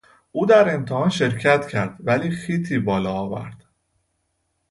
او 0.31 0.45
در 0.45 0.73
امتحان 0.75 1.09
شرکت 1.09 1.67
کرد 1.67 1.95
ولی 1.99 2.29
خیطی 2.31 2.79
بالا 2.79 3.13
آورد. 3.13 3.63